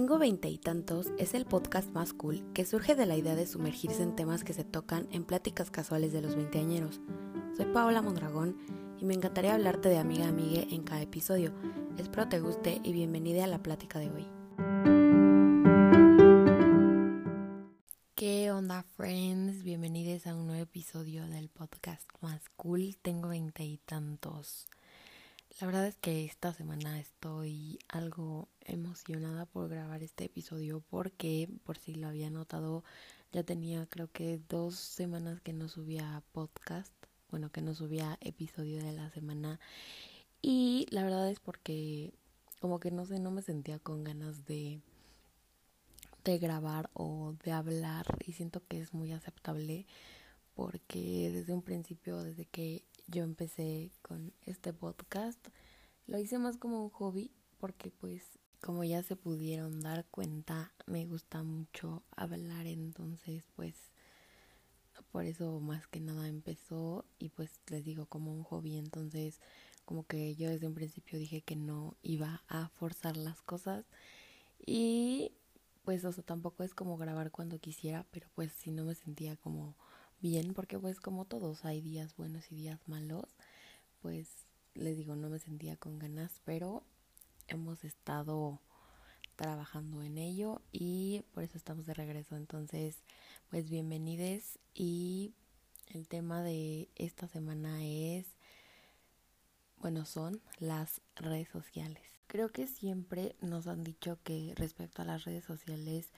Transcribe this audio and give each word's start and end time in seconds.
Tengo 0.00 0.18
veinte 0.18 0.48
y 0.48 0.56
tantos 0.56 1.08
es 1.18 1.34
el 1.34 1.44
podcast 1.44 1.92
más 1.92 2.14
cool 2.14 2.42
que 2.54 2.64
surge 2.64 2.94
de 2.94 3.04
la 3.04 3.18
idea 3.18 3.34
de 3.34 3.46
sumergirse 3.46 4.02
en 4.02 4.16
temas 4.16 4.44
que 4.44 4.54
se 4.54 4.64
tocan 4.64 5.06
en 5.12 5.24
pláticas 5.24 5.70
casuales 5.70 6.10
de 6.14 6.22
los 6.22 6.36
veinteañeros. 6.36 7.02
Soy 7.54 7.66
Paola 7.66 8.00
Mondragón 8.00 8.56
y 8.98 9.04
me 9.04 9.12
encantaría 9.12 9.52
hablarte 9.52 9.90
de 9.90 9.98
amiga 9.98 10.24
a 10.24 10.28
amiga 10.30 10.62
en 10.70 10.84
cada 10.84 11.02
episodio. 11.02 11.52
Espero 11.98 12.30
te 12.30 12.40
guste 12.40 12.80
y 12.82 12.94
bienvenida 12.94 13.44
a 13.44 13.46
la 13.46 13.62
plática 13.62 13.98
de 13.98 14.10
hoy. 14.10 14.26
¿Qué 18.14 18.50
onda, 18.50 18.82
friends? 18.96 19.62
Bienvenidos 19.64 20.26
a 20.26 20.34
un 20.34 20.46
nuevo 20.46 20.62
episodio 20.62 21.26
del 21.26 21.50
podcast 21.50 22.08
más 22.22 22.48
cool. 22.56 22.96
Tengo 23.02 23.28
veinte 23.28 23.64
y 23.64 23.76
tantos. 23.76 24.66
La 25.60 25.66
verdad 25.66 25.86
es 25.86 25.96
que 25.96 26.24
esta 26.24 26.54
semana 26.54 26.98
estoy 26.98 27.78
algo 27.86 28.48
emocionada 28.62 29.44
por 29.44 29.68
grabar 29.68 30.02
este 30.02 30.24
episodio 30.24 30.82
porque, 30.88 31.50
por 31.64 31.76
si 31.76 31.94
lo 31.96 32.08
había 32.08 32.30
notado, 32.30 32.82
ya 33.30 33.42
tenía 33.42 33.84
creo 33.84 34.10
que 34.10 34.40
dos 34.48 34.76
semanas 34.76 35.42
que 35.42 35.52
no 35.52 35.68
subía 35.68 36.22
podcast, 36.32 36.94
bueno, 37.30 37.52
que 37.52 37.60
no 37.60 37.74
subía 37.74 38.16
episodio 38.22 38.82
de 38.82 38.92
la 38.92 39.10
semana. 39.10 39.60
Y 40.40 40.86
la 40.88 41.04
verdad 41.04 41.28
es 41.28 41.40
porque 41.40 42.14
como 42.60 42.80
que 42.80 42.90
no 42.90 43.04
sé, 43.04 43.20
no 43.20 43.30
me 43.30 43.42
sentía 43.42 43.78
con 43.78 44.02
ganas 44.02 44.46
de 44.46 44.80
de 46.24 46.38
grabar 46.38 46.88
o 46.94 47.34
de 47.44 47.52
hablar 47.52 48.06
y 48.26 48.32
siento 48.32 48.62
que 48.66 48.80
es 48.80 48.94
muy 48.94 49.12
aceptable 49.12 49.86
porque 50.54 51.30
desde 51.32 51.52
un 51.52 51.62
principio, 51.62 52.22
desde 52.22 52.46
que 52.46 52.82
yo 53.10 53.24
empecé 53.24 53.90
con 54.02 54.32
este 54.42 54.72
podcast. 54.72 55.48
Lo 56.06 56.18
hice 56.18 56.38
más 56.38 56.56
como 56.56 56.84
un 56.84 56.90
hobby 56.90 57.32
porque 57.58 57.90
pues 57.90 58.22
como 58.60 58.84
ya 58.84 59.02
se 59.02 59.16
pudieron 59.16 59.80
dar 59.80 60.06
cuenta, 60.10 60.72
me 60.86 61.06
gusta 61.06 61.42
mucho 61.42 62.02
hablar, 62.10 62.66
entonces 62.66 63.44
pues 63.56 63.74
por 65.12 65.24
eso 65.24 65.58
más 65.60 65.86
que 65.88 65.98
nada 65.98 66.28
empezó 66.28 67.04
y 67.18 67.30
pues 67.30 67.50
les 67.68 67.84
digo 67.84 68.06
como 68.06 68.32
un 68.32 68.44
hobby, 68.44 68.76
entonces 68.76 69.40
como 69.84 70.06
que 70.06 70.36
yo 70.36 70.48
desde 70.48 70.68
un 70.68 70.74
principio 70.74 71.18
dije 71.18 71.42
que 71.42 71.56
no 71.56 71.96
iba 72.02 72.44
a 72.48 72.68
forzar 72.68 73.16
las 73.16 73.42
cosas 73.42 73.86
y 74.64 75.32
pues 75.84 76.04
o 76.04 76.12
sea, 76.12 76.22
tampoco 76.22 76.62
es 76.62 76.74
como 76.74 76.96
grabar 76.96 77.30
cuando 77.30 77.58
quisiera, 77.58 78.06
pero 78.12 78.28
pues 78.34 78.52
si 78.52 78.70
no 78.70 78.84
me 78.84 78.94
sentía 78.94 79.36
como 79.36 79.74
bien, 80.20 80.54
porque 80.54 80.78
pues 80.78 81.00
como 81.00 81.24
todos 81.24 81.64
hay 81.64 81.80
días 81.80 82.16
buenos 82.16 82.50
y 82.52 82.56
días 82.56 82.80
malos, 82.86 83.24
pues 84.02 84.28
les 84.74 84.96
digo, 84.96 85.16
no 85.16 85.28
me 85.28 85.38
sentía 85.38 85.76
con 85.76 85.98
ganas, 85.98 86.40
pero 86.44 86.84
hemos 87.48 87.84
estado 87.84 88.60
trabajando 89.36 90.02
en 90.02 90.18
ello 90.18 90.60
y 90.72 91.24
por 91.32 91.42
eso 91.42 91.56
estamos 91.56 91.86
de 91.86 91.94
regreso. 91.94 92.36
Entonces, 92.36 92.98
pues 93.48 93.70
bienvenides 93.70 94.58
y 94.74 95.32
el 95.88 96.06
tema 96.06 96.42
de 96.42 96.88
esta 96.96 97.26
semana 97.26 97.84
es, 97.84 98.26
bueno, 99.78 100.04
son 100.04 100.40
las 100.58 101.00
redes 101.16 101.48
sociales. 101.48 102.02
Creo 102.26 102.50
que 102.50 102.66
siempre 102.66 103.34
nos 103.40 103.66
han 103.66 103.82
dicho 103.82 104.18
que 104.22 104.52
respecto 104.56 105.02
a 105.02 105.06
las 105.06 105.24
redes 105.24 105.44
sociales, 105.44 106.10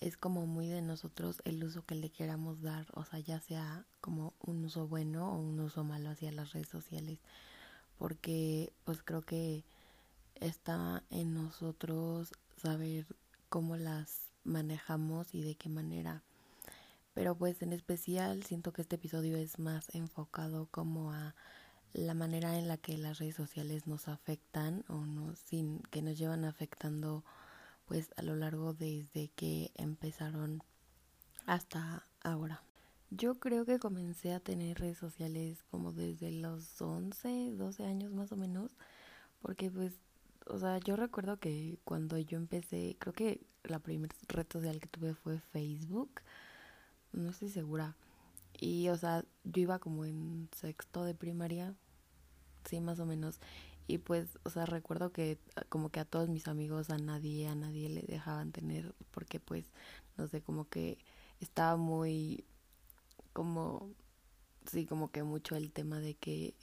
es 0.00 0.16
como 0.16 0.46
muy 0.46 0.68
de 0.68 0.82
nosotros 0.82 1.40
el 1.44 1.62
uso 1.64 1.84
que 1.84 1.94
le 1.94 2.10
queramos 2.10 2.60
dar, 2.62 2.86
o 2.94 3.04
sea, 3.04 3.18
ya 3.18 3.40
sea 3.40 3.84
como 4.00 4.34
un 4.40 4.64
uso 4.64 4.86
bueno 4.86 5.32
o 5.32 5.38
un 5.38 5.58
uso 5.60 5.84
malo 5.84 6.10
hacia 6.10 6.32
las 6.32 6.52
redes 6.52 6.68
sociales, 6.68 7.18
porque 7.98 8.72
pues 8.84 9.02
creo 9.02 9.22
que 9.22 9.64
está 10.40 11.02
en 11.10 11.34
nosotros 11.34 12.32
saber 12.56 13.06
cómo 13.48 13.76
las 13.76 14.30
manejamos 14.44 15.34
y 15.34 15.42
de 15.42 15.54
qué 15.54 15.68
manera. 15.68 16.22
Pero 17.14 17.34
pues 17.34 17.62
en 17.62 17.72
especial 17.72 18.42
siento 18.42 18.72
que 18.72 18.82
este 18.82 18.96
episodio 18.96 19.38
es 19.38 19.58
más 19.58 19.88
enfocado 19.94 20.66
como 20.70 21.12
a 21.12 21.34
la 21.94 22.12
manera 22.12 22.58
en 22.58 22.68
la 22.68 22.76
que 22.76 22.98
las 22.98 23.18
redes 23.18 23.36
sociales 23.36 23.86
nos 23.86 24.08
afectan 24.08 24.84
o 24.88 25.06
no 25.06 25.34
sin 25.34 25.80
que 25.90 26.02
nos 26.02 26.18
llevan 26.18 26.44
afectando 26.44 27.24
pues 27.86 28.10
a 28.16 28.22
lo 28.22 28.36
largo 28.36 28.74
desde 28.74 29.28
que 29.28 29.70
empezaron 29.74 30.62
hasta 31.46 32.06
ahora. 32.22 32.62
Yo 33.10 33.36
creo 33.36 33.64
que 33.64 33.78
comencé 33.78 34.32
a 34.32 34.40
tener 34.40 34.80
redes 34.80 34.98
sociales 34.98 35.62
como 35.70 35.92
desde 35.92 36.32
los 36.32 36.80
11, 36.80 37.52
12 37.52 37.84
años 37.84 38.12
más 38.12 38.32
o 38.32 38.36
menos, 38.36 38.76
porque 39.40 39.70
pues, 39.70 39.94
o 40.46 40.58
sea, 40.58 40.78
yo 40.78 40.96
recuerdo 40.96 41.38
que 41.38 41.78
cuando 41.84 42.18
yo 42.18 42.36
empecé, 42.36 42.96
creo 42.98 43.12
que 43.12 43.40
la 43.62 43.78
primera 43.78 44.14
red 44.28 44.46
social 44.50 44.80
que 44.80 44.88
tuve 44.88 45.14
fue 45.14 45.38
Facebook, 45.38 46.20
no 47.12 47.30
estoy 47.30 47.48
segura. 47.48 47.96
Y, 48.58 48.88
o 48.88 48.96
sea, 48.96 49.24
yo 49.44 49.62
iba 49.62 49.78
como 49.78 50.04
en 50.04 50.48
sexto 50.56 51.04
de 51.04 51.14
primaria, 51.14 51.74
sí, 52.64 52.80
más 52.80 52.98
o 52.98 53.06
menos. 53.06 53.38
Y 53.86 53.98
pues, 53.98 54.38
o 54.44 54.50
sea, 54.50 54.66
recuerdo 54.66 55.12
que 55.12 55.38
ah, 55.56 55.64
como 55.68 55.90
que 55.90 56.00
a 56.00 56.04
todos 56.04 56.28
mis 56.28 56.48
amigos, 56.48 56.90
a 56.90 56.98
nadie, 56.98 57.46
a 57.48 57.54
nadie 57.54 57.88
le 57.88 58.02
dejaban 58.02 58.52
tener, 58.52 58.94
porque 59.12 59.40
pues, 59.40 59.66
no 60.16 60.26
sé, 60.26 60.42
como 60.42 60.68
que 60.68 60.98
estaba 61.40 61.76
muy, 61.76 62.44
como, 63.32 63.90
sí, 64.70 64.86
como 64.86 65.10
que 65.10 65.22
mucho 65.22 65.56
el 65.56 65.72
tema 65.72 66.00
de 66.00 66.14
que 66.14 66.54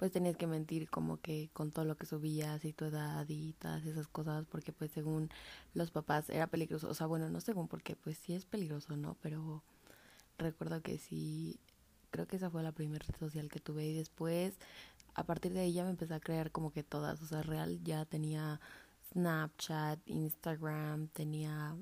pues 0.00 0.12
tenías 0.12 0.38
que 0.38 0.46
mentir 0.46 0.88
como 0.88 1.20
que 1.20 1.50
con 1.52 1.72
todo 1.72 1.84
lo 1.84 1.94
que 1.96 2.06
subías 2.06 2.64
y 2.64 2.72
tu 2.72 2.86
edad 2.86 3.26
y 3.28 3.52
todas 3.52 3.84
esas 3.84 4.08
cosas, 4.08 4.46
porque 4.46 4.72
pues 4.72 4.90
según 4.92 5.28
los 5.74 5.90
papás 5.90 6.30
era 6.30 6.46
peligroso, 6.46 6.88
o 6.88 6.94
sea, 6.94 7.06
bueno, 7.06 7.28
no 7.28 7.40
según 7.42 7.68
porque 7.68 7.96
pues 7.96 8.16
sí 8.16 8.32
es 8.32 8.46
peligroso, 8.46 8.96
¿no? 8.96 9.18
Pero 9.20 9.62
recuerdo 10.38 10.80
que 10.80 10.96
sí, 10.96 11.60
creo 12.10 12.26
que 12.26 12.36
esa 12.36 12.48
fue 12.48 12.62
la 12.62 12.72
primera 12.72 13.04
red 13.06 13.18
social 13.18 13.50
que 13.50 13.60
tuve 13.60 13.84
y 13.86 13.92
después 13.92 14.54
a 15.20 15.24
partir 15.24 15.52
de 15.52 15.60
ahí 15.60 15.72
ya 15.72 15.84
me 15.84 15.90
empecé 15.90 16.14
a 16.14 16.20
crear 16.20 16.50
como 16.50 16.72
que 16.72 16.82
todas, 16.82 17.20
o 17.22 17.26
sea, 17.26 17.42
real 17.42 17.82
ya 17.84 18.04
tenía 18.06 18.60
Snapchat, 19.12 20.00
Instagram, 20.06 21.08
tenía 21.08 21.76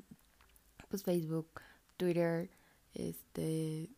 pues 0.89 1.05
Facebook, 1.05 1.61
Twitter, 1.97 2.51
este, 2.95 3.91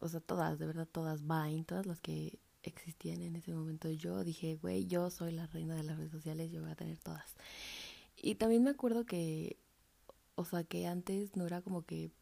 o 0.00 0.08
sea, 0.08 0.20
todas, 0.20 0.58
de 0.58 0.66
verdad 0.66 0.86
todas, 0.90 1.22
Vine, 1.22 1.64
todas 1.64 1.86
las 1.86 2.00
que 2.00 2.38
existían 2.62 3.22
en 3.22 3.36
ese 3.36 3.52
momento. 3.52 3.90
Yo 3.90 4.22
dije, 4.24 4.58
güey, 4.62 4.86
yo 4.86 5.10
soy 5.10 5.32
la 5.32 5.46
reina 5.48 5.74
de 5.74 5.82
las 5.82 5.96
redes 5.98 6.12
sociales, 6.12 6.52
yo 6.52 6.62
voy 6.62 6.70
a 6.70 6.76
tener 6.76 6.98
todas. 6.98 7.34
Y 8.16 8.36
también 8.36 8.62
me 8.62 8.70
acuerdo 8.70 9.04
que, 9.06 9.58
o 10.36 10.44
sea, 10.44 10.64
que 10.64 10.86
antes 10.86 11.36
no 11.36 11.46
era 11.46 11.62
como 11.62 11.84
que 11.84 12.12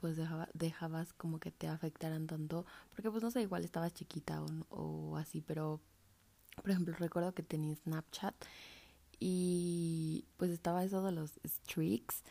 pues 0.00 0.16
dejaba, 0.16 0.48
dejabas 0.54 1.12
como 1.12 1.40
que 1.40 1.50
te 1.50 1.66
afectaran 1.66 2.28
tanto, 2.28 2.64
porque 2.90 3.10
pues 3.10 3.22
no 3.24 3.30
sé, 3.32 3.42
igual 3.42 3.64
estabas 3.64 3.92
chiquita 3.92 4.42
o, 4.42 4.46
o 4.70 5.16
así, 5.16 5.40
pero 5.40 5.80
por 6.60 6.70
ejemplo, 6.70 6.94
recuerdo 6.98 7.32
que 7.32 7.42
tenía 7.42 7.74
Snapchat 7.74 8.34
y 9.18 10.26
pues 10.36 10.50
estaba 10.50 10.84
eso 10.84 11.02
de 11.02 11.12
los 11.12 11.38
streaks, 11.44 12.22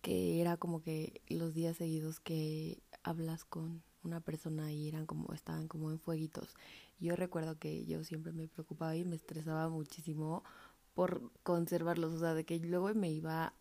que 0.00 0.40
era 0.40 0.56
como 0.56 0.82
que 0.82 1.22
los 1.28 1.54
días 1.54 1.76
seguidos 1.76 2.20
que 2.20 2.82
hablas 3.02 3.44
con 3.44 3.82
una 4.02 4.20
persona 4.20 4.72
y 4.72 4.88
eran 4.88 5.06
como, 5.06 5.32
estaban 5.32 5.68
como 5.68 5.90
en 5.90 5.98
fueguitos. 5.98 6.54
Yo 6.98 7.16
recuerdo 7.16 7.58
que 7.58 7.84
yo 7.86 8.02
siempre 8.04 8.32
me 8.32 8.48
preocupaba 8.48 8.96
y 8.96 9.04
me 9.04 9.16
estresaba 9.16 9.68
muchísimo 9.68 10.42
por 10.94 11.32
conservarlos, 11.42 12.12
o 12.12 12.18
sea, 12.20 12.34
de 12.34 12.44
que 12.44 12.58
luego 12.58 12.92
me 12.94 13.10
iba 13.10 13.54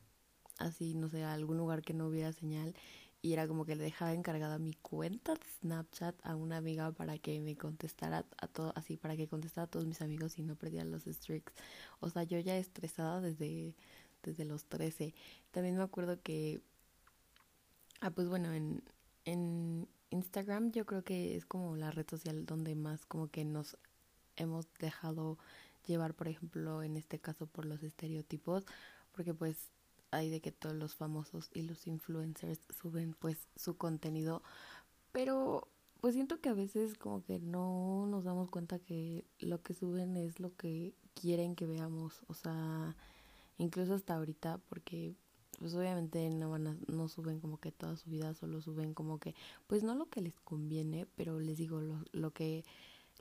así, 0.57 0.95
no 0.95 1.09
sé, 1.09 1.23
a 1.23 1.33
algún 1.33 1.57
lugar 1.57 1.81
que 1.81 1.93
no 1.93 2.07
hubiera 2.07 2.33
señal 2.33 2.75
y 3.21 3.33
era 3.33 3.47
como 3.47 3.65
que 3.65 3.75
le 3.75 3.83
dejaba 3.83 4.13
encargada 4.13 4.57
mi 4.57 4.73
cuenta 4.73 5.35
de 5.35 5.41
Snapchat 5.59 6.15
a 6.25 6.35
una 6.35 6.57
amiga 6.57 6.91
para 6.91 7.17
que 7.19 7.39
me 7.39 7.55
contestara 7.55 8.25
a 8.37 8.47
todo, 8.47 8.73
así 8.75 8.97
para 8.97 9.15
que 9.15 9.27
contestara 9.27 9.65
a 9.65 9.69
todos 9.69 9.85
mis 9.85 10.01
amigos 10.01 10.39
y 10.39 10.43
no 10.43 10.55
perdiera 10.55 10.85
los 10.85 11.05
streaks. 11.05 11.53
O 11.99 12.09
sea, 12.09 12.23
yo 12.23 12.39
ya 12.39 12.57
estresada 12.57 13.21
desde, 13.21 13.75
desde 14.23 14.45
los 14.45 14.65
13. 14.65 15.13
También 15.51 15.77
me 15.77 15.83
acuerdo 15.83 16.19
que, 16.21 16.61
ah, 17.99 18.09
pues 18.09 18.27
bueno, 18.27 18.53
en, 18.53 18.81
en 19.25 19.87
Instagram 20.09 20.71
yo 20.71 20.85
creo 20.87 21.03
que 21.03 21.35
es 21.35 21.45
como 21.45 21.75
la 21.75 21.91
red 21.91 22.07
social 22.09 22.45
donde 22.45 22.75
más 22.75 23.05
como 23.05 23.27
que 23.29 23.45
nos 23.45 23.77
hemos 24.35 24.67
dejado 24.79 25.37
llevar, 25.85 26.15
por 26.15 26.27
ejemplo, 26.27 26.81
en 26.83 26.97
este 26.97 27.19
caso 27.19 27.45
por 27.45 27.65
los 27.65 27.83
estereotipos, 27.83 28.65
porque 29.11 29.33
pues 29.33 29.71
hay 30.11 30.29
de 30.29 30.41
que 30.41 30.51
todos 30.51 30.75
los 30.75 30.95
famosos 30.95 31.49
y 31.53 31.63
los 31.63 31.87
influencers 31.87 32.59
suben 32.81 33.15
pues 33.17 33.47
su 33.55 33.77
contenido, 33.77 34.43
pero 35.11 35.67
pues 36.01 36.15
siento 36.15 36.39
que 36.41 36.49
a 36.49 36.53
veces 36.53 36.97
como 36.97 37.23
que 37.23 37.39
no 37.39 38.05
nos 38.07 38.23
damos 38.23 38.49
cuenta 38.49 38.79
que 38.79 39.25
lo 39.39 39.61
que 39.61 39.73
suben 39.73 40.17
es 40.17 40.39
lo 40.39 40.55
que 40.55 40.93
quieren 41.13 41.55
que 41.55 41.65
veamos, 41.65 42.23
o 42.27 42.33
sea, 42.33 42.95
incluso 43.57 43.93
hasta 43.93 44.15
ahorita 44.15 44.59
porque 44.69 45.15
pues 45.59 45.75
obviamente 45.75 46.27
no 46.29 46.49
van 46.49 46.67
a, 46.67 46.77
no 46.87 47.07
suben 47.07 47.39
como 47.39 47.59
que 47.59 47.71
toda 47.71 47.95
su 47.95 48.09
vida, 48.09 48.33
solo 48.33 48.61
suben 48.61 48.93
como 48.93 49.19
que 49.19 49.35
pues 49.67 49.83
no 49.83 49.95
lo 49.95 50.09
que 50.09 50.21
les 50.21 50.39
conviene, 50.41 51.07
pero 51.15 51.39
les 51.39 51.57
digo 51.57 51.81
lo, 51.81 52.03
lo 52.11 52.31
que 52.31 52.65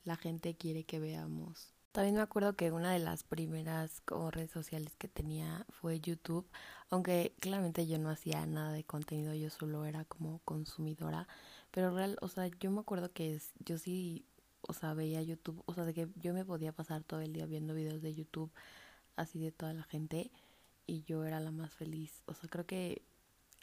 la 0.05 0.17
gente 0.17 0.55
quiere 0.55 0.85
que 0.85 0.99
veamos. 0.99 1.75
También 1.93 2.15
me 2.15 2.21
acuerdo 2.23 2.55
que 2.55 2.71
una 2.71 2.93
de 2.93 3.01
las 3.01 3.25
primeras 3.25 4.01
como 4.03 4.31
redes 4.31 4.53
sociales 4.53 4.95
que 4.97 5.09
tenía 5.09 5.67
fue 5.71 5.99
YouTube, 5.99 6.47
aunque 6.89 7.35
claramente 7.41 7.87
yo 7.89 7.99
no 7.99 8.11
hacía 8.11 8.47
nada 8.47 8.73
de 8.73 8.85
contenido, 8.85 9.35
yo 9.35 9.51
solo 9.51 9.85
era 9.85 10.05
como 10.05 10.39
consumidora, 10.45 11.27
pero 11.73 11.91
real, 11.95 12.17
o 12.21 12.29
sea, 12.29 12.47
yo 12.47 12.71
me 12.71 12.81
acuerdo 12.81 13.13
que 13.13 13.41
yo 13.65 13.77
sí, 13.77 14.25
o 14.61 14.73
sea, 14.73 14.95
veía 14.95 15.21
YouTube, 15.23 15.65
o 15.67 15.75
sea, 15.75 15.85
de 15.85 15.93
que 15.93 16.09
yo 16.15 16.33
me 16.33 16.45
podía 16.45 16.73
pasar 16.73 17.03
todo 17.03 17.21
el 17.23 17.33
día 17.33 17.47
viendo 17.47 17.75
videos 17.75 18.03
de 18.03 18.15
YouTube 18.15 18.53
así 19.17 19.41
de 19.41 19.51
toda 19.51 19.73
la 19.75 19.83
gente 19.83 20.31
y 20.87 21.03
yo 21.03 21.25
era 21.25 21.41
la 21.41 21.51
más 21.51 21.75
feliz, 21.75 22.23
o 22.27 22.35
sea, 22.35 22.49
creo 22.49 22.67
que 22.67 23.03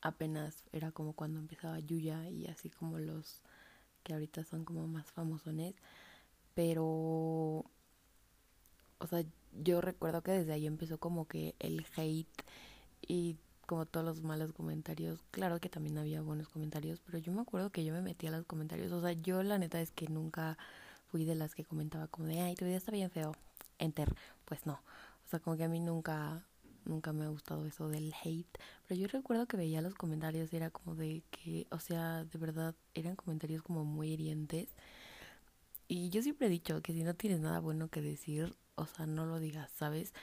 apenas 0.02 0.66
era 0.74 0.92
como 0.92 1.14
cuando 1.14 1.40
empezaba 1.40 1.80
Yuya 1.80 2.30
y 2.30 2.48
así 2.48 2.70
como 2.70 3.00
los 3.00 3.42
que 4.04 4.14
ahorita 4.14 4.44
son 4.44 4.66
como 4.66 4.86
más 4.88 5.12
famosones, 5.12 5.76
pero 6.54 7.66
o 9.00 9.08
sea, 9.08 9.24
yo 9.64 9.82
recuerdo 9.82 10.22
que 10.22 10.32
desde 10.32 10.54
ahí 10.54 10.68
empezó 10.68 10.98
como 11.00 11.28
que 11.28 11.56
el 11.60 11.86
hate 11.96 12.44
y 13.02 13.38
como 13.68 13.86
todos 13.86 14.06
los 14.06 14.24
malos 14.24 14.54
comentarios. 14.54 15.20
Claro 15.32 15.60
que 15.60 15.70
también 15.70 15.98
había 15.98 16.22
buenos 16.22 16.48
comentarios, 16.48 17.02
pero 17.06 17.18
yo 17.18 17.32
me 17.34 17.42
acuerdo 17.42 17.70
que 17.70 17.84
yo 17.84 17.94
me 17.94 18.02
metía 18.02 18.30
a 18.30 18.38
los 18.38 18.46
comentarios. 18.46 18.92
O 18.92 19.02
sea, 19.02 19.12
yo 19.12 19.44
la 19.44 19.60
neta 19.60 19.82
es 19.82 19.92
que 19.92 20.08
nunca 20.08 20.58
fui 21.08 21.26
de 21.26 21.36
las 21.36 21.54
que 21.54 21.66
comentaba 21.66 22.08
como 22.08 22.28
de, 22.28 22.40
ay, 22.40 22.56
tu 22.56 22.66
vida 22.66 22.78
está 22.78 22.92
bien 22.92 23.12
feo. 23.12 23.34
Enter. 23.78 24.16
Pues 24.46 24.66
no. 24.66 24.74
O 24.74 25.30
sea, 25.30 25.40
como 25.40 25.58
que 25.58 25.66
a 25.66 25.68
mí 25.68 25.80
nunca, 25.82 26.46
nunca 26.86 27.12
me 27.14 27.26
ha 27.26 27.30
gustado 27.30 27.66
eso 27.66 27.90
del 27.90 28.14
hate. 28.24 28.58
Pero 28.88 29.00
yo 29.02 29.08
recuerdo 29.08 29.46
que 29.48 29.58
veía 29.58 29.82
los 29.82 29.96
comentarios 29.96 30.52
y 30.54 30.56
era 30.56 30.70
como 30.70 30.96
de 30.96 31.24
que, 31.32 31.68
o 31.70 31.80
sea, 31.80 32.24
de 32.24 32.40
verdad 32.40 32.74
eran 32.94 33.16
comentarios 33.18 33.62
como 33.64 33.84
muy 33.84 34.12
hirientes. 34.14 34.70
Y 35.88 36.10
yo 36.10 36.22
siempre 36.22 36.48
he 36.48 36.50
dicho 36.50 36.82
que 36.82 36.94
si 36.94 37.04
no 37.04 37.16
tienes 37.16 37.40
nada 37.40 37.60
bueno 37.60 37.90
que 37.90 38.02
decir, 38.02 38.56
o 38.76 38.86
sea, 38.86 39.06
no 39.06 39.26
lo 39.26 39.40
digas, 39.40 39.72
¿sabes? 39.72 40.14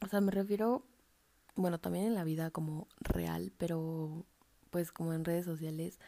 O 0.00 0.08
sea, 0.08 0.20
me 0.20 0.30
refiero, 0.30 0.84
bueno, 1.56 1.78
también 1.78 2.06
en 2.06 2.14
la 2.14 2.24
vida 2.24 2.50
como 2.50 2.86
real, 3.00 3.52
pero 3.58 4.24
pues 4.70 4.92
como 4.92 5.12
en 5.12 5.24
redes 5.24 5.44
sociales, 5.44 5.98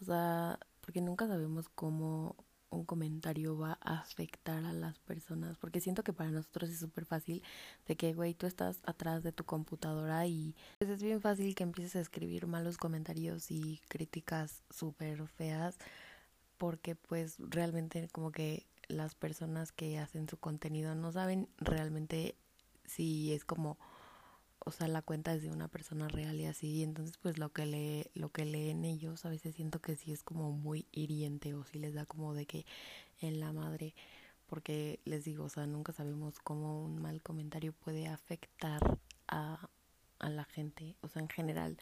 o 0.00 0.04
sea, 0.04 0.58
porque 0.80 1.00
nunca 1.00 1.26
sabemos 1.26 1.68
cómo 1.68 2.36
un 2.70 2.84
comentario 2.84 3.56
va 3.56 3.78
a 3.80 4.00
afectar 4.00 4.64
a 4.64 4.72
las 4.72 4.98
personas, 4.98 5.56
porque 5.58 5.80
siento 5.80 6.02
que 6.02 6.12
para 6.12 6.30
nosotros 6.30 6.70
es 6.70 6.80
súper 6.80 7.06
fácil 7.06 7.42
de 7.86 7.96
que, 7.96 8.12
güey, 8.12 8.34
tú 8.34 8.46
estás 8.46 8.80
atrás 8.84 9.22
de 9.22 9.32
tu 9.32 9.44
computadora 9.44 10.26
y 10.26 10.54
pues 10.78 10.90
es 10.90 11.02
bien 11.02 11.20
fácil 11.20 11.54
que 11.54 11.62
empieces 11.62 11.96
a 11.96 12.00
escribir 12.00 12.46
malos 12.46 12.76
comentarios 12.76 13.50
y 13.50 13.80
críticas 13.88 14.62
súper 14.70 15.26
feas, 15.28 15.78
porque 16.58 16.94
pues 16.94 17.36
realmente 17.38 18.08
como 18.12 18.32
que 18.32 18.66
las 18.88 19.14
personas 19.14 19.72
que 19.72 19.98
hacen 19.98 20.28
su 20.28 20.36
contenido 20.36 20.94
no 20.94 21.12
saben 21.12 21.48
realmente 21.58 22.36
si 22.84 23.32
es 23.32 23.44
como 23.44 23.78
o 24.58 24.70
sea 24.70 24.88
la 24.88 25.02
cuenta 25.02 25.34
es 25.34 25.42
de 25.42 25.50
una 25.50 25.68
persona 25.68 26.08
real 26.08 26.40
y 26.40 26.46
así 26.46 26.82
entonces 26.82 27.18
pues 27.18 27.38
lo 27.38 27.52
que 27.52 27.66
lee 27.66 28.10
lo 28.14 28.30
que 28.30 28.44
leen 28.44 28.84
ellos 28.84 29.24
a 29.24 29.30
veces 29.30 29.54
siento 29.54 29.80
que 29.80 29.96
sí 29.96 30.12
es 30.12 30.22
como 30.22 30.52
muy 30.52 30.86
hiriente 30.92 31.54
o 31.54 31.64
si 31.64 31.78
les 31.78 31.94
da 31.94 32.06
como 32.06 32.34
de 32.34 32.46
que 32.46 32.66
en 33.20 33.40
la 33.40 33.52
madre 33.52 33.94
porque 34.46 35.00
les 35.04 35.24
digo 35.24 35.44
o 35.44 35.48
sea 35.48 35.66
nunca 35.66 35.92
sabemos 35.92 36.38
cómo 36.38 36.82
un 36.82 37.00
mal 37.00 37.22
comentario 37.22 37.72
puede 37.72 38.06
afectar 38.06 38.98
a, 39.28 39.68
a 40.18 40.30
la 40.30 40.44
gente 40.44 40.96
o 41.00 41.08
sea 41.08 41.22
en 41.22 41.28
general 41.28 41.78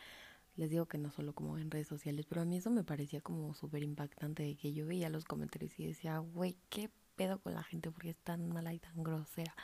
les 0.56 0.70
digo 0.70 0.86
que 0.86 0.98
no 0.98 1.10
solo 1.10 1.34
como 1.34 1.58
en 1.58 1.70
redes 1.70 1.88
sociales, 1.88 2.26
pero 2.28 2.42
a 2.42 2.44
mí 2.44 2.56
eso 2.58 2.70
me 2.70 2.84
parecía 2.84 3.20
como 3.20 3.54
súper 3.54 3.82
impactante 3.82 4.42
de 4.42 4.56
que 4.56 4.72
yo 4.72 4.86
veía 4.86 5.08
los 5.10 5.24
comentarios 5.24 5.78
y 5.78 5.86
decía, 5.86 6.18
güey, 6.18 6.56
¿qué 6.68 6.90
pedo 7.16 7.38
con 7.40 7.54
la 7.54 7.62
gente? 7.62 7.90
Porque 7.90 8.10
es 8.10 8.16
tan 8.18 8.48
mala 8.48 8.72
y 8.74 8.78
tan 8.78 9.02
grosera. 9.02 9.54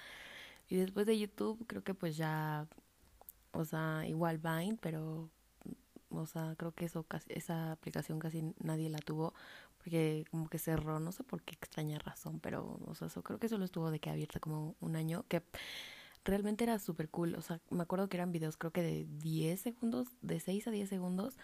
Y 0.68 0.76
después 0.76 1.06
de 1.06 1.18
YouTube 1.18 1.64
creo 1.66 1.82
que 1.84 1.94
pues 1.94 2.16
ya, 2.16 2.66
o 3.52 3.64
sea, 3.64 4.06
igual 4.06 4.38
Vine, 4.38 4.78
pero, 4.80 5.30
o 6.10 6.26
sea, 6.26 6.54
creo 6.56 6.72
que 6.72 6.86
eso 6.86 7.06
esa 7.28 7.72
aplicación 7.72 8.18
casi 8.18 8.54
nadie 8.60 8.88
la 8.90 8.98
tuvo 8.98 9.34
porque 9.78 10.24
como 10.30 10.48
que 10.48 10.58
cerró, 10.58 11.00
no 11.00 11.12
sé 11.12 11.24
por 11.24 11.42
qué 11.42 11.54
extraña 11.54 11.98
razón, 11.98 12.40
pero, 12.40 12.78
o 12.86 12.94
sea, 12.94 13.06
eso, 13.06 13.22
creo 13.22 13.38
que 13.38 13.48
solo 13.48 13.64
estuvo 13.64 13.90
de 13.90 14.00
que 14.00 14.10
abierta 14.10 14.40
como 14.40 14.74
un 14.80 14.96
año, 14.96 15.24
que 15.28 15.42
realmente 16.28 16.64
era 16.64 16.78
súper 16.78 17.08
cool. 17.08 17.34
O 17.34 17.42
sea, 17.42 17.60
me 17.70 17.82
acuerdo 17.82 18.08
que 18.08 18.16
eran 18.16 18.32
videos 18.32 18.56
creo 18.56 18.72
que 18.72 18.82
de 18.82 19.06
10 19.18 19.60
segundos, 19.60 20.08
de 20.22 20.40
6 20.40 20.68
a 20.68 20.70
10 20.70 20.88
segundos, 20.88 21.36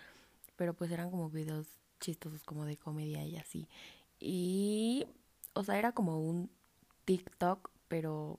pero 0.57 0.75
pues 0.75 0.91
eran 0.91 1.11
como 1.11 1.31
videos 1.31 1.67
chistosos 2.01 2.43
como 2.45 2.65
de 2.65 2.77
comedia 2.77 3.25
y 3.25 3.37
así. 3.37 3.67
Y, 4.21 5.07
o 5.55 5.65
sea, 5.65 5.79
era 5.79 5.93
como 5.93 6.21
un 6.21 6.51
TikTok, 7.05 7.71
pero 7.89 8.39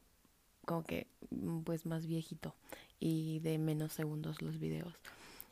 como 0.66 0.84
que 0.84 1.08
mm, 1.32 1.62
pues 1.62 1.86
más 1.86 2.08
viejito 2.08 2.56
y 3.00 3.40
de 3.40 3.58
menos 3.58 3.94
segundos 3.94 4.42
los 4.42 4.60
videos. 4.60 4.94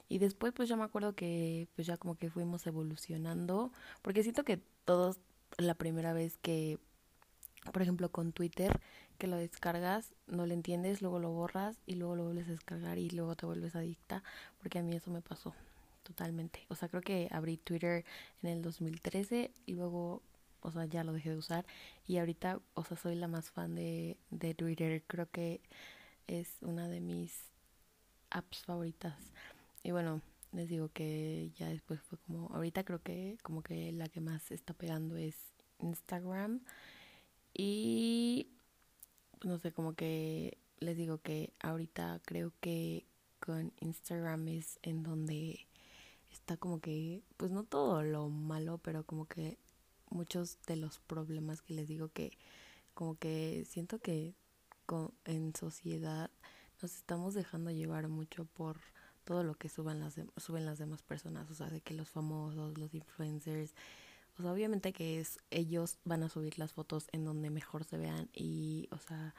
Y 0.09 0.19
después 0.19 0.53
pues 0.53 0.69
ya 0.69 0.75
me 0.75 0.83
acuerdo 0.83 1.15
que 1.15 1.67
pues 1.75 1.87
ya 1.87 1.97
como 1.97 2.15
que 2.15 2.29
fuimos 2.29 2.67
evolucionando, 2.67 3.71
porque 4.01 4.23
siento 4.23 4.43
que 4.43 4.61
todos 4.85 5.19
la 5.57 5.75
primera 5.75 6.13
vez 6.13 6.37
que, 6.37 6.79
por 7.71 7.81
ejemplo, 7.81 8.11
con 8.11 8.31
Twitter, 8.31 8.79
que 9.17 9.27
lo 9.27 9.37
descargas, 9.37 10.13
no 10.27 10.45
lo 10.45 10.53
entiendes, 10.53 11.01
luego 11.01 11.19
lo 11.19 11.31
borras 11.31 11.77
y 11.85 11.95
luego 11.95 12.15
lo 12.15 12.23
vuelves 12.25 12.47
a 12.47 12.51
descargar 12.51 12.97
y 12.97 13.09
luego 13.09 13.35
te 13.35 13.45
vuelves 13.45 13.75
adicta, 13.75 14.23
porque 14.59 14.79
a 14.79 14.83
mí 14.83 14.95
eso 14.95 15.11
me 15.11 15.21
pasó 15.21 15.53
totalmente. 16.03 16.65
O 16.69 16.75
sea, 16.75 16.89
creo 16.89 17.01
que 17.01 17.29
abrí 17.31 17.57
Twitter 17.57 18.05
en 18.41 18.49
el 18.49 18.61
2013 18.61 19.51
y 19.65 19.73
luego, 19.73 20.21
o 20.61 20.71
sea, 20.71 20.85
ya 20.85 21.03
lo 21.03 21.13
dejé 21.13 21.31
de 21.31 21.37
usar 21.37 21.65
y 22.07 22.17
ahorita, 22.17 22.59
o 22.73 22.83
sea, 22.83 22.97
soy 22.97 23.15
la 23.15 23.27
más 23.27 23.49
fan 23.51 23.75
de, 23.75 24.17
de 24.29 24.53
Twitter. 24.53 25.03
Creo 25.07 25.29
que 25.31 25.61
es 26.27 26.57
una 26.61 26.87
de 26.87 27.01
mis 27.01 27.33
apps 28.29 28.63
favoritas. 28.63 29.15
Y 29.83 29.91
bueno, 29.91 30.21
les 30.51 30.69
digo 30.69 30.89
que 30.93 31.51
ya 31.57 31.67
después 31.67 32.01
fue 32.01 32.17
como, 32.19 32.47
ahorita 32.53 32.83
creo 32.83 33.01
que 33.01 33.37
como 33.41 33.61
que 33.61 33.91
la 33.91 34.07
que 34.07 34.21
más 34.21 34.51
está 34.51 34.73
pegando 34.73 35.17
es 35.17 35.35
Instagram. 35.79 36.61
Y 37.53 38.47
no 39.43 39.57
sé, 39.59 39.71
como 39.71 39.93
que 39.93 40.57
les 40.79 40.97
digo 40.97 41.19
que 41.19 41.53
ahorita 41.59 42.21
creo 42.25 42.51
que 42.59 43.05
con 43.39 43.73
Instagram 43.79 44.47
es 44.47 44.79
en 44.83 45.03
donde 45.03 45.67
está 46.31 46.57
como 46.57 46.79
que, 46.79 47.21
pues 47.37 47.51
no 47.51 47.63
todo 47.63 48.03
lo 48.03 48.29
malo, 48.29 48.79
pero 48.79 49.05
como 49.05 49.25
que 49.27 49.57
muchos 50.09 50.57
de 50.67 50.75
los 50.75 50.99
problemas 50.99 51.61
que 51.61 51.73
les 51.73 51.87
digo 51.87 52.09
que 52.09 52.37
como 52.93 53.15
que 53.15 53.65
siento 53.67 53.99
que 53.99 54.35
con, 54.85 55.11
en 55.25 55.55
sociedad 55.55 56.29
nos 56.81 56.95
estamos 56.95 57.33
dejando 57.33 57.71
llevar 57.71 58.07
mucho 58.07 58.45
por 58.45 58.79
todo 59.23 59.43
lo 59.43 59.55
que 59.55 59.69
suben 59.69 59.99
las, 59.99 60.19
suben 60.37 60.65
las 60.65 60.77
demás 60.77 61.01
personas, 61.01 61.49
o 61.49 61.55
sea, 61.55 61.69
de 61.69 61.81
que 61.81 61.93
los 61.93 62.09
famosos, 62.09 62.77
los 62.77 62.93
influencers, 62.93 63.73
o 64.37 64.41
sea, 64.41 64.51
obviamente 64.51 64.93
que 64.93 65.19
es 65.19 65.39
ellos 65.51 65.99
van 66.05 66.23
a 66.23 66.29
subir 66.29 66.57
las 66.59 66.73
fotos 66.73 67.07
en 67.11 67.25
donde 67.25 67.49
mejor 67.49 67.83
se 67.83 67.97
vean 67.97 68.29
y, 68.33 68.87
o 68.91 68.97
sea, 68.97 69.35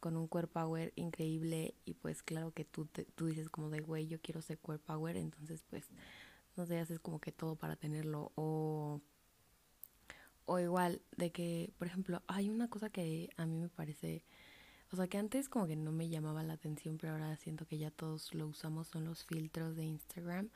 con 0.00 0.16
un 0.16 0.28
core 0.28 0.48
power 0.48 0.92
increíble 0.96 1.74
y 1.86 1.94
pues 1.94 2.22
claro 2.22 2.52
que 2.52 2.64
tú 2.64 2.86
tú 3.14 3.26
dices 3.26 3.48
como 3.48 3.70
de 3.70 3.80
güey, 3.80 4.06
yo 4.06 4.20
quiero 4.20 4.42
ser 4.42 4.58
core 4.58 4.78
power, 4.78 5.16
entonces 5.16 5.64
pues 5.70 5.88
no 6.56 6.66
sé, 6.66 6.78
haces 6.78 7.00
como 7.00 7.20
que 7.20 7.32
todo 7.32 7.56
para 7.56 7.76
tenerlo. 7.76 8.32
O 8.36 9.00
o 10.46 10.58
igual 10.58 11.00
de 11.16 11.32
que, 11.32 11.72
por 11.78 11.86
ejemplo, 11.88 12.22
hay 12.26 12.50
una 12.50 12.68
cosa 12.68 12.90
que 12.90 13.30
a 13.36 13.46
mí 13.46 13.56
me 13.58 13.68
parece 13.70 14.24
o 14.92 14.96
sea, 14.96 15.08
que 15.08 15.18
antes 15.18 15.48
como 15.48 15.66
que 15.66 15.76
no 15.76 15.90
me 15.90 16.08
llamaba 16.08 16.44
la 16.44 16.52
atención, 16.54 16.98
pero 16.98 17.14
ahora 17.14 17.36
siento 17.36 17.66
que 17.66 17.78
ya 17.78 17.90
todos 17.90 18.32
lo 18.34 18.46
usamos 18.46 18.88
son 18.88 19.04
los 19.04 19.24
filtros 19.24 19.74
de 19.76 19.84
Instagram 19.84 20.50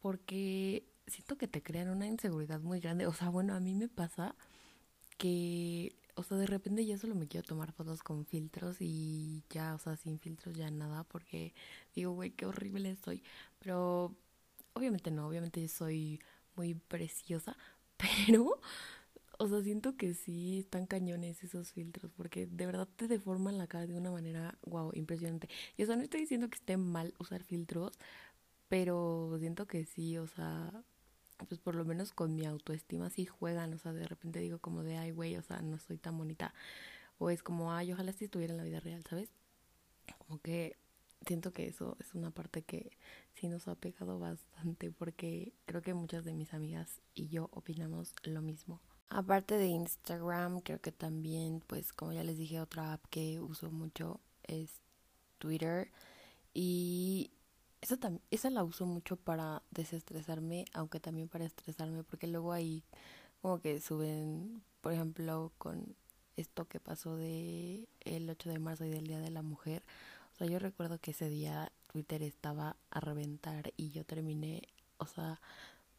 porque 0.00 0.84
siento 1.08 1.36
que 1.36 1.48
te 1.48 1.62
crean 1.62 1.88
una 1.90 2.06
inseguridad 2.06 2.60
muy 2.60 2.80
grande. 2.80 3.06
O 3.06 3.12
sea, 3.12 3.28
bueno, 3.30 3.54
a 3.54 3.60
mí 3.60 3.74
me 3.74 3.88
pasa 3.88 4.34
que, 5.18 5.96
o 6.16 6.22
sea, 6.22 6.38
de 6.38 6.46
repente 6.46 6.86
ya 6.86 6.98
solo 6.98 7.14
me 7.14 7.28
quiero 7.28 7.46
tomar 7.46 7.72
fotos 7.72 8.02
con 8.02 8.26
filtros 8.26 8.78
y 8.80 9.44
ya, 9.50 9.74
o 9.74 9.78
sea, 9.78 9.96
sin 9.96 10.18
filtros 10.18 10.56
ya 10.56 10.70
nada, 10.70 11.04
porque 11.04 11.54
digo, 11.94 12.12
güey, 12.12 12.30
qué 12.32 12.46
horrible 12.46 12.96
soy. 12.96 13.22
Pero 13.58 14.16
obviamente 14.74 15.10
no, 15.10 15.28
obviamente 15.28 15.66
soy 15.68 16.20
muy 16.56 16.74
preciosa, 16.74 17.56
pero, 18.26 18.60
o 19.38 19.48
sea, 19.48 19.62
siento 19.62 19.96
que 19.96 20.14
sí 20.14 20.60
están 20.60 20.86
cañones 20.86 21.42
esos 21.44 21.72
filtros, 21.72 22.12
porque 22.16 22.46
de 22.46 22.66
verdad 22.66 22.88
te 22.96 23.08
deforman 23.08 23.58
la 23.58 23.66
cara 23.68 23.86
de 23.86 23.96
una 23.96 24.10
manera, 24.10 24.58
wow, 24.66 24.90
impresionante. 24.94 25.48
Y 25.76 25.82
o 25.84 25.86
sea, 25.86 25.96
no 25.96 26.02
estoy 26.02 26.20
diciendo 26.20 26.48
que 26.50 26.56
esté 26.56 26.76
mal 26.76 27.14
usar 27.18 27.42
filtros, 27.44 27.98
pero 28.68 29.36
siento 29.38 29.66
que 29.66 29.84
sí, 29.84 30.18
o 30.18 30.26
sea, 30.26 30.84
pues 31.46 31.60
por 31.60 31.74
lo 31.74 31.84
menos 31.84 32.12
con 32.12 32.34
mi 32.34 32.46
autoestima 32.46 33.10
sí 33.10 33.26
juegan, 33.26 33.72
o 33.74 33.78
sea, 33.78 33.92
de 33.92 34.06
repente 34.06 34.40
digo 34.40 34.58
como 34.58 34.82
de, 34.82 34.96
ay, 34.96 35.10
güey, 35.12 35.36
o 35.36 35.42
sea, 35.42 35.60
no 35.60 35.78
soy 35.78 35.98
tan 35.98 36.16
bonita. 36.18 36.54
O 37.18 37.30
es 37.30 37.42
como, 37.42 37.72
ay, 37.72 37.92
ojalá 37.92 38.12
si 38.12 38.26
estuviera 38.26 38.52
en 38.52 38.58
la 38.58 38.64
vida 38.64 38.80
real, 38.80 39.04
¿sabes? 39.08 39.30
Como 40.18 40.40
que 40.40 40.76
siento 41.26 41.52
que 41.52 41.66
eso 41.66 41.96
es 42.00 42.14
una 42.14 42.30
parte 42.30 42.62
que 42.62 42.96
sí 43.34 43.48
nos 43.48 43.68
ha 43.68 43.74
pegado 43.74 44.18
bastante 44.18 44.90
porque 44.90 45.52
creo 45.66 45.82
que 45.82 45.94
muchas 45.94 46.24
de 46.24 46.34
mis 46.34 46.54
amigas 46.54 47.00
y 47.14 47.28
yo 47.28 47.50
opinamos 47.52 48.14
lo 48.22 48.40
mismo. 48.42 48.80
Aparte 49.10 49.56
de 49.56 49.66
Instagram, 49.66 50.60
creo 50.60 50.80
que 50.80 50.92
también, 50.92 51.62
pues 51.66 51.92
como 51.92 52.12
ya 52.12 52.22
les 52.24 52.36
dije, 52.36 52.60
otra 52.60 52.92
app 52.92 53.04
que 53.08 53.40
uso 53.40 53.70
mucho 53.70 54.20
es 54.42 54.82
Twitter. 55.38 55.90
Y 56.52 57.30
esa, 57.80 57.98
esa 58.30 58.50
la 58.50 58.64
uso 58.64 58.86
mucho 58.86 59.16
para 59.16 59.62
desestresarme, 59.70 60.64
aunque 60.72 61.00
también 61.00 61.28
para 61.28 61.44
estresarme, 61.44 62.04
porque 62.04 62.26
luego 62.26 62.52
ahí 62.52 62.84
como 63.40 63.60
que 63.60 63.80
suben, 63.80 64.62
por 64.80 64.92
ejemplo, 64.92 65.52
con 65.58 65.96
esto 66.36 66.66
que 66.66 66.80
pasó 66.80 67.16
de 67.16 67.88
el 68.00 68.28
8 68.30 68.50
de 68.50 68.58
marzo 68.58 68.84
y 68.84 68.90
del 68.90 69.06
Día 69.06 69.20
de 69.20 69.30
la 69.30 69.42
Mujer. 69.42 69.82
O 70.34 70.36
sea, 70.36 70.46
yo 70.46 70.58
recuerdo 70.58 70.98
que 70.98 71.10
ese 71.10 71.28
día 71.28 71.72
Twitter 71.88 72.22
estaba 72.22 72.76
a 72.90 73.00
reventar 73.00 73.72
y 73.76 73.90
yo 73.90 74.04
terminé, 74.04 74.62
o 74.98 75.06
sea, 75.06 75.40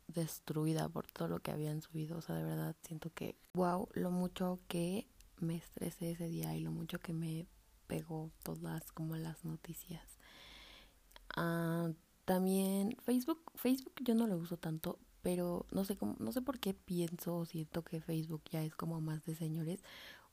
destruida 0.07 0.89
por 0.89 1.07
todo 1.07 1.27
lo 1.27 1.39
que 1.39 1.51
habían 1.51 1.81
subido. 1.81 2.17
O 2.17 2.21
sea, 2.21 2.35
de 2.35 2.43
verdad 2.43 2.75
siento 2.83 3.11
que, 3.13 3.35
wow, 3.53 3.89
lo 3.93 4.11
mucho 4.11 4.59
que 4.67 5.07
me 5.39 5.55
estresé 5.55 6.11
ese 6.11 6.27
día 6.27 6.55
y 6.55 6.61
lo 6.61 6.71
mucho 6.71 6.99
que 6.99 7.13
me 7.13 7.45
pegó 7.87 8.31
todas 8.43 8.91
como 8.91 9.15
las 9.17 9.43
noticias. 9.45 10.18
También 12.29 12.95
Facebook, 13.01 13.41
Facebook 13.55 13.95
yo 14.03 14.13
no 14.13 14.27
lo 14.27 14.37
uso 14.37 14.55
tanto, 14.55 14.99
pero 15.23 15.65
no 15.71 15.83
sé 15.83 15.97
cómo, 15.97 16.15
no 16.19 16.31
sé 16.31 16.43
por 16.43 16.59
qué 16.59 16.75
pienso 16.75 17.35
o 17.35 17.45
siento 17.45 17.83
que 17.83 18.01
Facebook 18.01 18.43
ya 18.51 18.63
es 18.63 18.75
como 18.75 19.01
más 19.01 19.25
de 19.25 19.33
señores. 19.33 19.83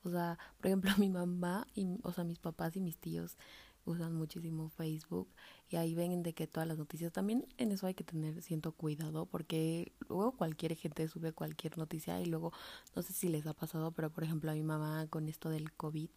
O 0.02 0.10
sea, 0.10 0.38
por 0.58 0.66
ejemplo, 0.66 0.90
mi 0.98 1.08
mamá 1.08 1.66
y, 1.74 1.86
o 2.02 2.12
sea, 2.12 2.24
mis 2.24 2.38
papás 2.38 2.76
y 2.76 2.80
mis 2.80 2.98
tíos 2.98 3.38
usan 3.86 4.14
muchísimo 4.14 4.68
Facebook 4.68 5.26
y 5.70 5.76
ahí 5.76 5.94
ven 5.94 6.22
de 6.22 6.34
que 6.34 6.46
todas 6.46 6.68
las 6.68 6.76
noticias 6.76 7.14
también 7.14 7.46
en 7.56 7.72
eso 7.72 7.86
hay 7.86 7.94
que 7.94 8.04
tener 8.04 8.42
siento 8.42 8.72
cuidado 8.72 9.24
porque 9.24 9.92
luego 10.06 10.32
cualquier 10.32 10.76
gente 10.76 11.08
sube 11.08 11.32
cualquier 11.32 11.78
noticia 11.78 12.20
y 12.20 12.26
luego 12.26 12.52
no 12.94 13.02
sé 13.02 13.14
si 13.14 13.28
les 13.28 13.46
ha 13.46 13.54
pasado 13.54 13.92
pero 13.92 14.10
por 14.10 14.24
ejemplo 14.24 14.50
a 14.50 14.54
mi 14.54 14.64
mamá 14.64 15.06
con 15.08 15.28
esto 15.28 15.50
del 15.50 15.72
COVID 15.72 16.10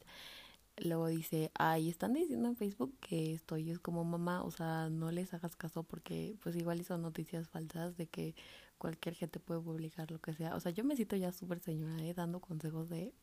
luego 0.82 1.08
dice, 1.08 1.52
ay, 1.56 1.90
están 1.90 2.14
diciendo 2.14 2.48
en 2.48 2.56
Facebook 2.56 2.96
que 3.00 3.34
estoy, 3.34 3.70
es 3.72 3.80
como 3.80 4.04
mamá, 4.04 4.44
o 4.44 4.52
sea, 4.52 4.90
no 4.90 5.12
les 5.12 5.34
hagas 5.34 5.56
caso 5.56 5.84
porque 5.84 6.36
pues 6.42 6.56
igual 6.56 6.84
son 6.86 7.02
noticias 7.02 7.50
falsas 7.50 7.98
de 7.98 8.08
que 8.08 8.36
cualquier 8.78 9.16
gente 9.16 9.40
puede 9.40 9.62
publicar 9.62 10.10
lo 10.12 10.20
que 10.20 10.34
sea. 10.34 10.56
O 10.56 10.60
sea, 10.60 10.72
yo 10.72 10.84
me 10.84 10.96
siento 10.96 11.16
ya 11.16 11.32
súper 11.32 11.60
señora, 11.60 12.04
¿eh? 12.04 12.14
dando 12.14 12.40
consejos 12.40 12.90
de 12.90 13.14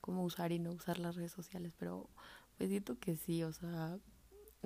cómo 0.00 0.24
usar 0.24 0.52
y 0.52 0.58
no 0.58 0.70
usar 0.72 0.98
las 0.98 1.16
redes 1.16 1.32
sociales, 1.32 1.74
pero 1.78 2.08
pues 2.56 2.70
siento 2.70 2.98
que 2.98 3.16
sí, 3.16 3.42
o 3.42 3.52
sea, 3.52 3.98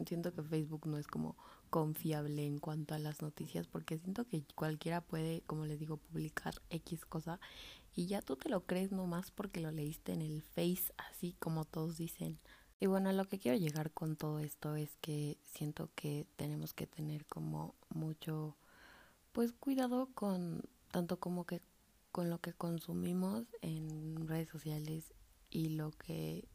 siento 0.07 0.35
que 0.35 0.42
Facebook 0.42 0.87
no 0.87 0.99
es 0.99 1.07
como 1.07 1.37
confiable 1.71 2.45
en 2.45 2.59
cuanto 2.59 2.95
a 2.95 2.99
las 2.99 3.23
noticias 3.23 3.69
porque 3.69 3.97
siento 3.97 4.26
que 4.26 4.42
cualquiera 4.54 5.00
puede, 5.00 5.42
como 5.42 5.66
les 5.66 5.78
digo, 5.78 5.99
publicar 5.99 6.54
X 6.71 7.07
cosa 7.07 7.38
y 7.94 8.06
ya 8.06 8.23
tú 8.23 8.37
te 8.37 8.49
lo 8.49 8.64
crees 8.64 8.92
nomás 8.92 9.30
porque 9.30 9.61
lo 9.61 9.70
leíste 9.70 10.12
en 10.12 10.23
el 10.23 10.42
Face, 10.42 10.92
así 10.97 11.35
como 11.38 11.64
todos 11.64 11.97
dicen. 11.97 12.38
Y 12.78 12.87
bueno, 12.87 13.12
lo 13.12 13.26
que 13.26 13.38
quiero 13.38 13.59
llegar 13.59 13.90
con 13.92 14.16
todo 14.16 14.38
esto 14.38 14.76
es 14.76 14.97
que 15.00 15.38
siento 15.44 15.90
que 15.94 16.26
tenemos 16.37 16.73
que 16.73 16.87
tener 16.87 17.26
como 17.26 17.75
mucho, 17.90 18.56
pues 19.32 19.52
cuidado 19.52 20.09
con 20.14 20.62
tanto 20.90 21.18
como 21.20 21.44
que 21.44 21.61
con 22.11 22.30
lo 22.30 22.40
que 22.40 22.52
consumimos 22.52 23.47
en 23.61 24.26
redes 24.26 24.49
sociales 24.49 25.12
y 25.50 25.70
lo 25.70 25.92
que 25.92 26.49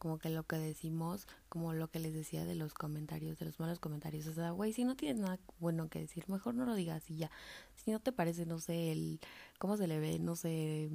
como 0.00 0.18
que 0.18 0.30
lo 0.30 0.44
que 0.44 0.56
decimos, 0.56 1.28
como 1.50 1.74
lo 1.74 1.88
que 1.90 2.00
les 2.00 2.14
decía 2.14 2.46
de 2.46 2.54
los 2.54 2.72
comentarios, 2.72 3.38
de 3.38 3.44
los 3.44 3.60
malos 3.60 3.78
comentarios. 3.80 4.26
O 4.26 4.32
sea, 4.32 4.50
güey, 4.50 4.72
si 4.72 4.82
no 4.84 4.96
tienes 4.96 5.20
nada 5.20 5.38
bueno 5.60 5.90
que 5.90 6.00
decir, 6.00 6.24
mejor 6.26 6.54
no 6.54 6.64
lo 6.64 6.74
digas 6.74 7.10
y 7.10 7.18
ya. 7.18 7.30
Si 7.76 7.90
no 7.90 8.00
te 8.00 8.10
parece, 8.10 8.46
no 8.46 8.58
sé, 8.58 8.92
el 8.92 9.20
cómo 9.58 9.76
se 9.76 9.86
le 9.86 10.00
ve, 10.00 10.18
no 10.18 10.36
sé, 10.36 10.90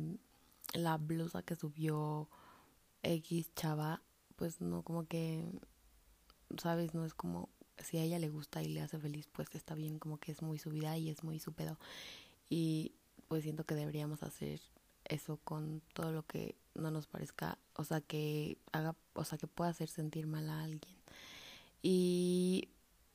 la 0.74 0.98
blusa 0.98 1.44
que 1.44 1.56
subió 1.56 2.28
X 3.04 3.54
chava, 3.56 4.02
pues 4.38 4.60
no, 4.60 4.82
como 4.82 5.06
que, 5.06 5.46
sabes, 6.58 6.96
no 6.96 7.06
es 7.06 7.14
como, 7.14 7.50
si 7.78 8.00
a 8.00 8.04
ella 8.04 8.18
le 8.18 8.30
gusta 8.30 8.64
y 8.64 8.70
le 8.70 8.82
hace 8.82 8.98
feliz, 8.98 9.30
pues 9.32 9.54
está 9.54 9.76
bien, 9.76 10.00
como 10.00 10.18
que 10.18 10.32
es 10.32 10.42
muy 10.42 10.58
su 10.58 10.72
vida 10.72 10.98
y 10.98 11.12
es 11.12 11.24
muy 11.24 11.38
su 11.38 11.54
pedo. 11.54 11.78
Y 12.50 12.96
pues 13.28 13.44
siento 13.44 13.66
que 13.66 13.76
deberíamos 13.76 14.24
hacer 14.24 14.60
eso 15.10 15.38
con 15.44 15.82
todo 15.94 16.12
lo 16.12 16.26
que 16.26 16.56
no 16.76 16.92
nos 16.92 17.08
parezca, 17.08 17.58
o 17.76 17.84
sea, 17.84 18.02
que 18.02 18.58
haga, 18.72 18.96
o 19.14 19.24
sea, 19.24 19.38
que 19.38 19.48
pueda 19.48 19.70
hacer 19.72 19.90
sentir 19.90 20.28
mal 20.28 20.50
a 20.50 20.64
alguien. 20.64 20.96
Y 21.82 22.70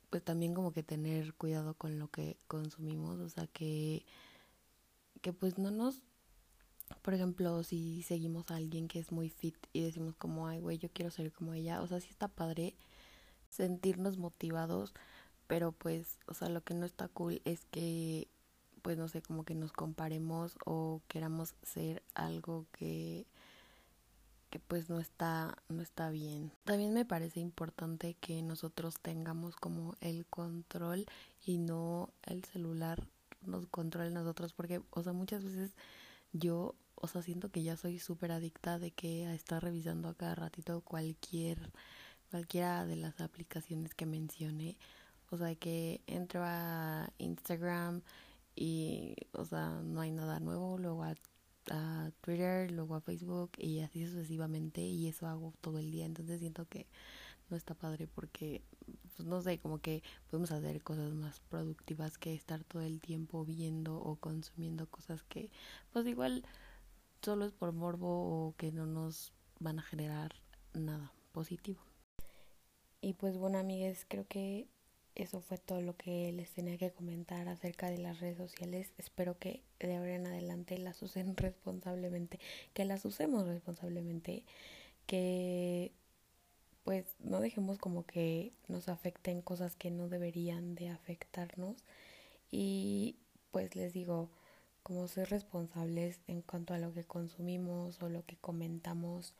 pues 0.09 0.23
también 0.23 0.53
como 0.53 0.73
que 0.73 0.83
tener 0.83 1.33
cuidado 1.35 1.73
con 1.75 1.99
lo 1.99 2.09
que 2.09 2.37
consumimos, 2.47 3.19
o 3.19 3.29
sea, 3.29 3.47
que 3.47 4.05
que 5.21 5.33
pues 5.33 5.57
no 5.59 5.71
nos 5.71 6.01
por 7.01 7.13
ejemplo, 7.13 7.63
si 7.63 8.03
seguimos 8.03 8.51
a 8.51 8.57
alguien 8.57 8.87
que 8.87 8.99
es 8.99 9.11
muy 9.11 9.29
fit 9.29 9.55
y 9.73 9.81
decimos 9.81 10.15
como, 10.15 10.47
ay, 10.47 10.59
güey, 10.59 10.77
yo 10.77 10.89
quiero 10.91 11.11
ser 11.11 11.31
como 11.31 11.53
ella, 11.53 11.81
o 11.81 11.87
sea, 11.87 11.99
sí 11.99 12.09
está 12.09 12.27
padre 12.27 12.75
sentirnos 13.49 14.17
motivados, 14.17 14.93
pero 15.47 15.71
pues, 15.71 16.19
o 16.27 16.33
sea, 16.33 16.49
lo 16.49 16.63
que 16.63 16.73
no 16.73 16.85
está 16.85 17.07
cool 17.07 17.41
es 17.45 17.65
que 17.65 18.27
pues 18.81 18.97
no 18.97 19.07
sé, 19.07 19.21
como 19.21 19.43
que 19.45 19.55
nos 19.55 19.71
comparemos 19.71 20.57
o 20.65 21.01
queramos 21.07 21.55
ser 21.63 22.03
algo 22.13 22.65
que 22.71 23.25
que 24.49 24.59
pues 24.59 24.89
no 24.89 24.99
está 24.99 25.57
no 25.69 25.81
está 25.81 26.09
bien. 26.09 26.51
También 26.65 26.93
me 26.93 27.05
parece 27.05 27.39
importante 27.39 28.15
que 28.15 28.41
nosotros 28.41 28.99
tengamos 29.01 29.55
como 29.55 29.95
el 30.01 30.25
control 30.25 31.05
y 31.45 31.57
no 31.57 32.09
el 32.23 32.43
celular 32.43 33.07
nos 33.45 33.67
controle 33.67 34.11
nosotros 34.11 34.53
porque 34.53 34.81
o 34.91 35.03
sea, 35.03 35.13
muchas 35.13 35.43
veces 35.43 35.73
yo 36.33 36.75
o 36.95 37.07
sea, 37.07 37.21
siento 37.21 37.49
que 37.49 37.63
ya 37.63 37.77
soy 37.77 37.99
súper 37.99 38.31
adicta 38.31 38.77
de 38.77 38.91
que 38.91 39.25
a 39.25 39.33
estar 39.33 39.63
revisando 39.63 40.09
a 40.09 40.13
cada 40.15 40.35
ratito 40.35 40.81
cualquier 40.81 41.71
cualquiera 42.31 42.85
de 42.85 42.95
las 42.95 43.19
aplicaciones 43.21 43.93
que 43.93 44.05
mencioné. 44.05 44.77
O 45.29 45.37
sea, 45.37 45.53
que 45.55 46.01
entro 46.07 46.41
a 46.43 47.09
Instagram 47.17 48.01
y, 48.61 49.15
o 49.31 49.43
sea, 49.43 49.81
no 49.83 50.01
hay 50.01 50.11
nada 50.11 50.39
nuevo, 50.39 50.77
luego 50.77 51.03
a, 51.03 51.15
Twitter, 52.21 52.69
luego 52.71 52.95
a 52.95 53.01
Facebook 53.01 53.51
y 53.57 53.79
así 53.79 54.05
sucesivamente 54.05 54.81
y 54.81 55.07
eso 55.07 55.27
hago 55.27 55.53
todo 55.61 55.79
el 55.79 55.91
día, 55.91 56.05
entonces 56.05 56.39
siento 56.39 56.67
que 56.67 56.87
no 57.49 57.55
está 57.55 57.75
padre 57.75 58.07
porque, 58.07 58.61
pues 59.15 59.27
no 59.27 59.41
sé, 59.41 59.59
como 59.59 59.79
que 59.79 60.03
podemos 60.29 60.51
hacer 60.51 60.81
cosas 60.83 61.13
más 61.13 61.39
productivas 61.39 62.17
que 62.17 62.33
estar 62.33 62.63
todo 62.63 62.81
el 62.81 62.99
tiempo 62.99 63.45
viendo 63.45 63.97
o 63.97 64.15
consumiendo 64.15 64.87
cosas 64.87 65.23
que, 65.23 65.49
pues 65.93 66.05
igual 66.07 66.43
solo 67.21 67.45
es 67.45 67.53
por 67.53 67.71
morbo 67.71 68.47
o 68.47 68.55
que 68.57 68.71
no 68.71 68.85
nos 68.85 69.31
van 69.59 69.79
a 69.79 69.83
generar 69.83 70.33
nada 70.73 71.13
positivo. 71.31 71.81
Y 73.01 73.13
pues 73.13 73.37
bueno, 73.37 73.57
amigas, 73.57 74.05
creo 74.07 74.27
que 74.27 74.67
eso 75.15 75.41
fue 75.41 75.57
todo 75.57 75.81
lo 75.81 75.95
que 75.97 76.31
les 76.31 76.51
tenía 76.51 76.77
que 76.77 76.91
comentar 76.91 77.47
acerca 77.47 77.89
de 77.89 77.97
las 77.97 78.19
redes 78.19 78.37
sociales. 78.37 78.91
Espero 78.97 79.37
que 79.37 79.61
de 79.79 79.95
ahora 79.95 80.15
en 80.15 80.27
adelante 80.27 80.77
las 80.77 81.01
usen 81.01 81.35
responsablemente, 81.37 82.39
que 82.73 82.85
las 82.85 83.05
usemos 83.05 83.47
responsablemente, 83.47 84.43
que 85.05 85.91
pues 86.83 87.05
no 87.19 87.39
dejemos 87.41 87.77
como 87.77 88.05
que 88.05 88.53
nos 88.67 88.89
afecten 88.89 89.41
cosas 89.41 89.75
que 89.75 89.91
no 89.91 90.09
deberían 90.09 90.75
de 90.75 90.89
afectarnos 90.89 91.83
y 92.49 93.17
pues 93.51 93.75
les 93.75 93.93
digo 93.93 94.29
como 94.83 95.07
ser 95.07 95.29
responsables 95.29 96.19
en 96.27 96.41
cuanto 96.41 96.73
a 96.73 96.79
lo 96.79 96.93
que 96.93 97.03
consumimos 97.03 98.01
o 98.01 98.09
lo 98.09 98.25
que 98.25 98.35
comentamos 98.37 99.35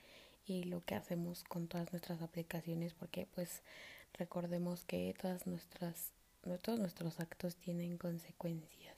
y 0.46 0.64
lo 0.64 0.82
que 0.86 0.96
hacemos 0.96 1.44
con 1.44 1.68
todas 1.68 1.92
nuestras 1.92 2.22
aplicaciones 2.22 2.94
porque 2.94 3.28
pues 3.34 3.64
recordemos 4.14 4.84
que 4.86 5.14
todas 5.20 5.48
nuestras 5.48 6.12
todos 6.64 6.80
nuestros 6.80 7.20
actos 7.20 7.56
tienen 7.56 7.98
consecuencias. 7.98 8.98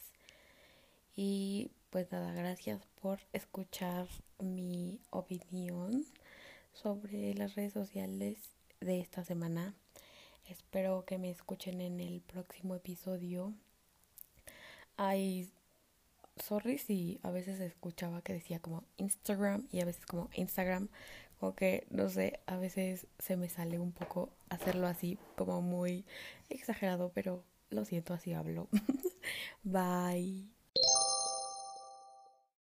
Y 1.15 1.71
pues 1.89 2.11
nada 2.11 2.33
gracias 2.33 2.85
por 3.01 3.19
escuchar 3.33 4.07
mi 4.39 4.99
opinión 5.11 6.05
sobre 6.71 7.33
las 7.35 7.55
redes 7.55 7.73
sociales 7.73 8.37
de 8.79 8.99
esta 8.99 9.23
semana. 9.23 9.75
Espero 10.47 11.05
que 11.05 11.17
me 11.17 11.29
escuchen 11.29 11.81
en 11.81 11.99
el 11.99 12.21
próximo 12.21 12.75
episodio. 12.75 13.53
Sorry 16.37 16.79
si 16.79 17.19
a 17.21 17.29
veces 17.29 17.59
escuchaba 17.59 18.23
que 18.23 18.33
decía 18.33 18.59
como 18.59 18.83
Instagram 18.97 19.67
y 19.71 19.81
a 19.81 19.85
veces 19.85 20.05
como 20.05 20.29
Instagram 20.33 20.89
como 21.43 21.55
que, 21.57 21.85
no 21.89 22.07
sé, 22.07 22.39
a 22.47 22.55
veces 22.55 23.05
se 23.19 23.35
me 23.35 23.49
sale 23.49 23.77
un 23.77 23.91
poco 23.91 24.29
hacerlo 24.47 24.87
así, 24.87 25.17
como 25.35 25.61
muy 25.61 26.05
exagerado, 26.47 27.11
pero 27.13 27.43
lo 27.69 27.83
siento, 27.83 28.13
así 28.13 28.31
hablo. 28.31 28.69
Bye. 29.63 30.52